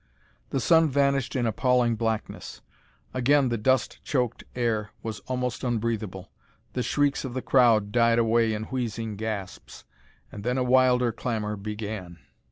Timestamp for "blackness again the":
1.95-3.55